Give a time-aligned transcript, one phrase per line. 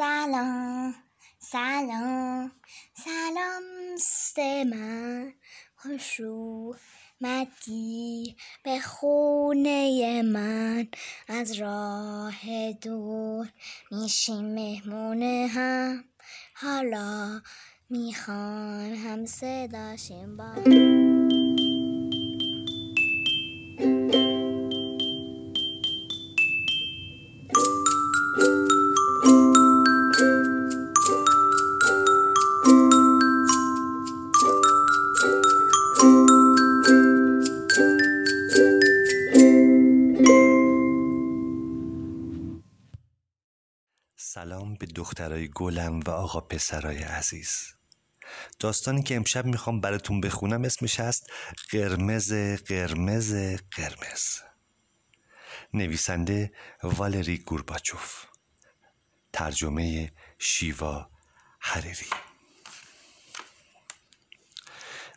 [0.00, 0.94] سلام
[1.38, 2.52] سلام
[2.94, 3.62] سلام
[4.64, 5.32] من.
[5.76, 10.88] خوش اومدی به خونه من.
[11.28, 13.48] از راه دور
[13.90, 16.04] میشیم مهمون هم.
[16.54, 17.40] حالا
[17.90, 20.54] می‌خوان هم صداشیم با
[45.10, 47.74] دخترای گلم و آقا پسرای عزیز.
[48.58, 51.30] داستانی که امشب می‌خوام براتون بخونم اسمش هست
[51.70, 52.32] قرمز
[52.68, 53.34] قرمز
[53.70, 54.40] قرمز.
[55.74, 56.52] نویسنده
[56.82, 58.24] والری گورباچوف.
[59.32, 61.10] ترجمه شیوا
[61.60, 62.06] حریری.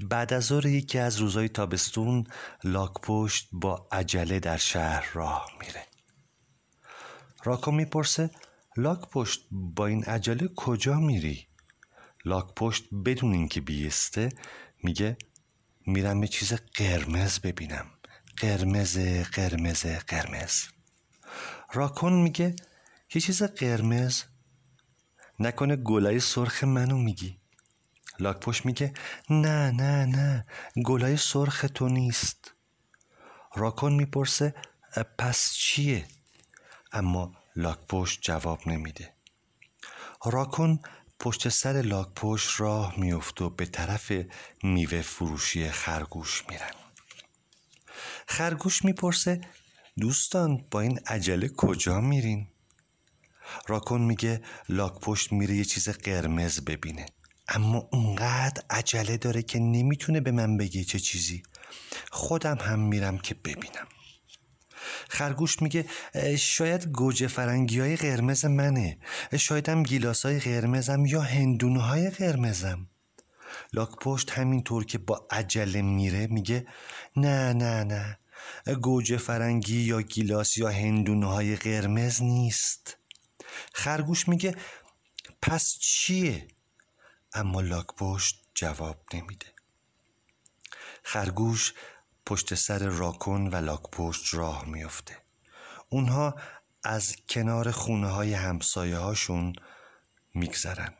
[0.00, 2.26] بعد از ظهر یکی از روزهای تابستون
[2.64, 5.86] لاکپشت با عجله در شهر راه میره.
[7.44, 8.30] راکو می‌پرسه
[8.76, 11.46] لاک پشت با این عجله کجا میری؟
[12.24, 14.28] لاک پشت بدون اینکه بیسته
[14.82, 15.16] میگه
[15.86, 17.86] میرم یه چیز قرمز ببینم.
[18.36, 18.98] قرمز
[19.32, 20.62] قرمز قرمز.
[21.72, 22.56] راکون میگه
[23.14, 24.22] یه چیز قرمز؟
[25.40, 27.38] نکنه گلای سرخ منو میگی.
[28.20, 28.94] لاک پشت میگه
[29.30, 30.46] نه نه نه
[30.84, 32.54] گلای سرخ تو نیست.
[33.54, 34.54] راکون می‌پرسه
[35.18, 36.08] پس چیه؟
[36.92, 39.14] اما لاکپشت جواب نمیده.
[40.24, 40.80] راکون
[41.20, 44.12] پشت سر لاکپشت راه میفت و به طرف
[44.62, 46.70] میوه فروشی خرگوش میرن
[48.26, 49.40] خرگوش می‌پرسه
[50.00, 52.48] دوستان با این عجله کجا میرین؟
[53.66, 57.06] راکون میگه لاکپشت میره یه چیز قرمز ببینه.
[57.48, 61.42] اما اونقدر عجله داره که نمی‌تونه به من بگه چه چیزی.
[62.10, 63.86] خودم هم میرم که ببینم.
[65.16, 65.84] خرگوش میگه
[66.38, 68.98] شاید گوجه فرنگی های قرمز منه.
[69.38, 72.86] شایدم گیلاس های قرمزم یا هندونه های قرمزم.
[73.72, 76.66] لاک پشت همینطور که با عجله میره میگه
[77.16, 78.18] نه نه نه
[78.74, 82.98] گوجه فرنگی یا گیلاس یا هندونه های قرمز نیست.
[83.72, 84.54] خرگوش میگه
[85.42, 86.48] پس چیه؟
[87.34, 89.46] اما لاک پشت جواب نمیده.
[91.02, 91.74] خرگوش
[92.26, 95.16] پشت سر راکون و لاکپشت راه میفته
[95.88, 96.34] اونها
[96.84, 99.52] از کنار خونه های همسایه هاشون
[100.34, 100.94] میگذرن.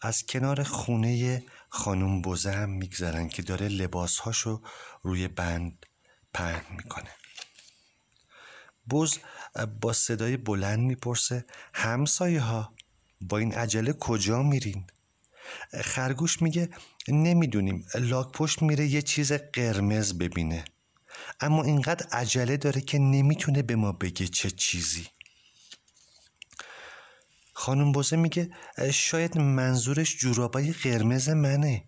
[0.00, 4.62] از کنار خونه خانم بوزه هم میگذرن که داره لباس هاشو
[5.02, 5.86] روی بند
[6.34, 7.10] پهن می‌کنه.
[8.90, 9.18] بز
[9.80, 12.74] با صدای بلند می‌پرسه همسایه ها
[13.20, 14.86] با این عجله کجا میرین؟
[15.84, 16.70] خرگوش میگه
[17.08, 20.64] نمی‌دونیم لاک پشت میره یه چیز قرمز ببینه.
[21.40, 25.06] اما اینقدر عجله داره که نمی‌تونه به ما بگه چه چیزی.
[27.52, 28.50] خانم بوزه میگه
[28.92, 31.84] شاید منظورش جورابای قرمز منه.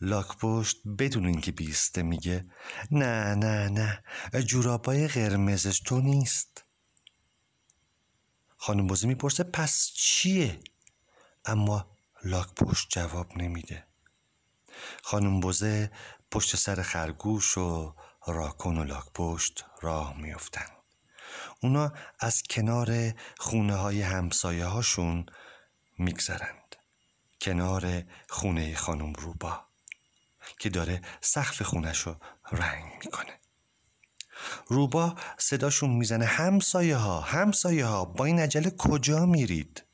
[0.00, 2.46] لاک پشت بدون اینکه بیسته میگه
[2.90, 6.64] نه نه نه جورابای قرمزش تو نیست.
[8.56, 10.60] خانم بوزه می‌پرسه پس چیه؟
[11.44, 11.93] اما
[12.24, 13.86] لاک پشت جواب نمیده.
[15.02, 15.90] خانم بوزه
[16.30, 17.94] پشت سر خرگوش و
[18.26, 20.66] راکن و لاک پشت راه میفتن
[21.62, 25.26] اونا از کنار خونه های همسایه هاشون
[25.98, 26.76] میگذرند.
[27.40, 29.66] کنار خونه خانم روبا
[30.58, 32.16] که داره سقف خونش رو
[32.52, 33.40] رنگ می‌کنه.
[34.66, 39.84] روبا صداشون می‌زنه همسایه ها همسایه ها با این عجله کجا میرید؟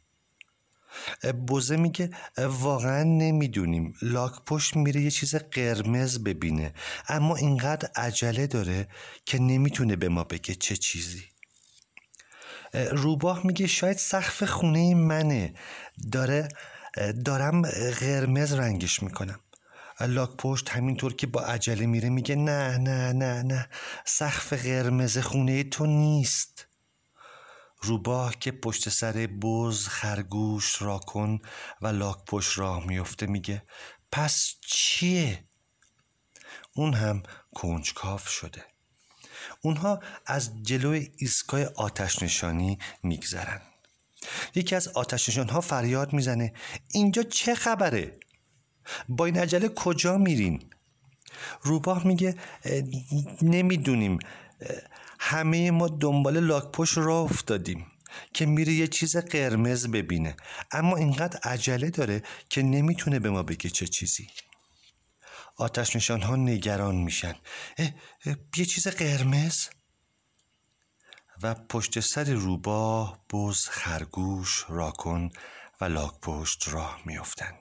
[1.47, 3.95] بوزه میگه واقعا نمی‌دونیم.
[4.03, 6.75] لاک پشت میره یه چیز قرمز ببینه.
[7.09, 8.89] اما اینقدر عجله داره
[9.27, 11.25] که نمی‌تونه به ما بگه چه چیزی.
[12.91, 15.55] روباه میگه شاید سقف خونه منه.
[16.13, 16.49] داره
[17.25, 17.63] دارم
[18.01, 19.41] قرمز رنگش می‌کنم.
[20.01, 23.69] لاک پشت همینطور که با عجله میره میگه نه نه نه نه.
[24.05, 26.67] سقف قرمز خونه تو نیست.
[27.83, 29.13] روباه که پشت سر
[29.43, 31.39] بز خرگوش راکن
[31.83, 33.63] و لاک پشت راه میفته میگه
[34.13, 35.45] پس چیه؟
[36.75, 37.23] اون هم
[37.55, 38.65] کنجکاف شده
[39.63, 43.61] اونها از جلوی ایستگاه آتش نشانی میگذرن
[44.55, 46.53] یکی از آتش نشان ها فریاد می‌زنه
[46.93, 48.21] اینجا چه خبره؟
[49.09, 50.71] با این عجله کجا میرین؟
[51.63, 52.35] روباه میگه
[53.43, 54.19] نمی‌دونیم
[55.21, 57.87] همه ما دنبال لاکپشت را افتادیم
[58.35, 60.37] که میره یه چیز قرمز ببینه.
[60.73, 64.27] اما اینقدر عجله داره که نمی‌تونه به ما بگه چه چیزی.
[65.57, 67.35] آتش نشان ها نگران میشن.
[68.57, 69.67] یه چیز قرمز؟
[71.43, 75.31] و پشت سر روباه بز خرگوش راکن
[75.81, 77.59] و لاک پشت راه میافتند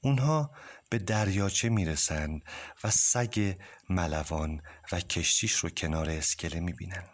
[0.00, 0.50] اونها
[0.92, 2.40] به دریاچه می‌رسن
[2.84, 3.56] و سگ
[3.90, 4.60] ملوان
[4.92, 7.04] و کشتیش رو کنار اسکله می‌بینن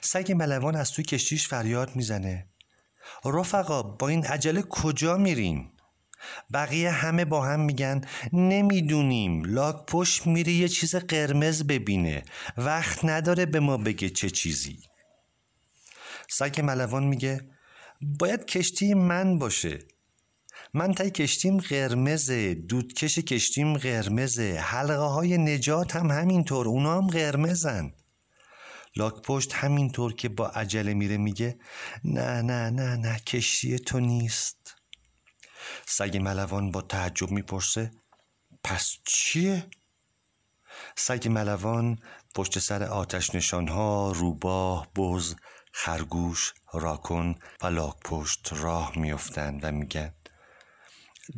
[0.00, 2.48] سگ ملوان از توی کشتیش فریاد می‌زنه.
[3.24, 5.72] رفقا با این عجله کجا میرین؟
[6.52, 8.00] بقیه همه با هم میگن
[8.32, 9.44] نمی‌دونیم.
[9.44, 12.22] لاک پشت میره یه چیز قرمز ببینه.
[12.56, 14.78] وقت نداره به ما بگه چه چیزی.
[16.28, 17.50] سگ ملوان میگه
[18.00, 19.78] باید کشتی من باشه.
[20.74, 27.92] من تای کشتیم قرمزه دودکش کشتیم قرمزه حلقه های نجات هم همینطور اونا هم قرمزن.
[28.96, 31.58] لاک پشت همینطور که با عجله میره میگه
[32.04, 34.74] نه نه نه نه کشتی تو نیست.
[35.86, 37.90] سگ ملوان با تعجب می‌پرسه
[38.64, 39.66] پس چیه؟
[40.96, 41.98] سگ ملوان
[42.34, 45.34] پشت سر آتش نشانها روباه بز
[45.72, 50.14] خرگوش راکن و لاک پشت راه میافتند و میگن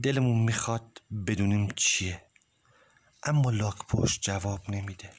[0.03, 2.27] دلمون می‌خواد بدونیم چیه.
[3.23, 5.11] اما لاک پشت جواب نمیده.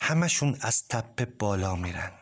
[0.00, 2.12] همشون از تپه بالا میرن.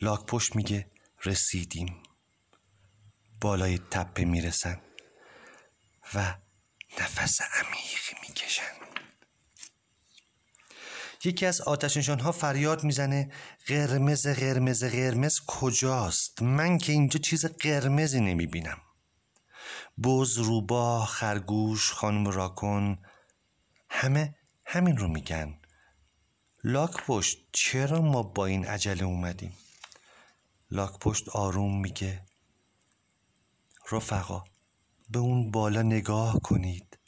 [0.00, 0.90] لاک پشت میگه
[1.24, 2.02] رسیدیم.
[3.40, 4.80] بالای تپه می‌رسن
[6.14, 6.34] و
[7.00, 8.79] نفس عمیقی می‌کشن.
[11.24, 13.32] یکی از آتشنشان ها فریاد می‌زنه.
[13.66, 18.78] قرمز قرمز قرمز کجاست؟ من که اینجا چیز قرمزی نمی‌بینم.
[20.04, 22.98] بز روبا خرگوش خانم راکن.
[23.90, 24.34] همه
[24.64, 25.60] همین رو میگن.
[26.64, 29.52] لاک پشت چرا ما با این عجله اومدیم؟
[30.70, 32.24] لاک پشت آروم میگه.
[33.92, 34.44] رفقا
[35.10, 36.98] به اون بالا نگاه کنید.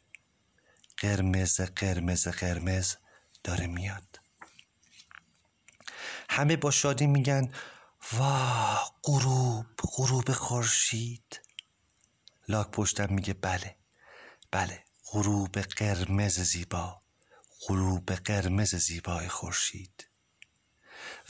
[0.96, 2.94] قرمز قرمز قرمز.
[3.44, 4.20] داره میاد.
[6.30, 7.52] همه با شادی میگن
[8.12, 11.40] واه غروب غروب خورشید.
[12.48, 13.76] لاک پشتم میگه بله
[14.50, 17.02] بله غروب قرمز زیبا
[17.60, 20.08] غروب قرمز زیبای خورشید.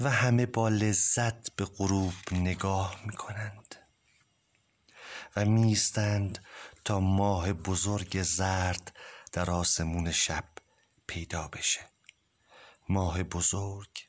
[0.01, 3.77] و همه با لذت به غروب نگاه می‌کنند.
[5.37, 6.45] و میستند
[6.85, 8.97] تا ماه بزرگ زرد
[9.33, 10.45] در آسمون شب
[11.07, 11.92] پیدا بشه.
[12.89, 14.09] ماه بزرگ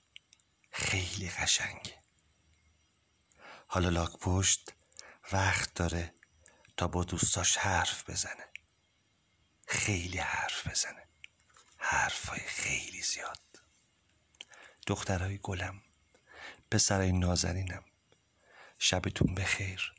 [0.72, 2.04] خیلی قشنگه.
[3.68, 4.74] حالا لاک پشت
[5.32, 6.14] وقت داره
[6.78, 8.48] تا با دوستاش حرف بزنه.
[9.68, 11.08] خیلی حرف بزنه.
[11.78, 13.40] حرفای خیلی زیاد.
[14.88, 15.82] دخترای گلم
[16.72, 17.84] پسرای نازنینم
[18.80, 19.94] شبتون بخیر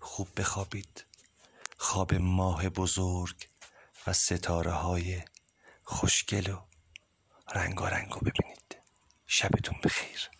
[0.00, 1.04] خوب بخوابید.
[1.76, 3.48] خواب ماه بزرگ
[4.06, 5.22] و ستاره های
[5.82, 6.67] خوشگل و
[7.54, 8.76] رنگارنگ رو ببینید.
[9.26, 10.30] شبتون بخیر.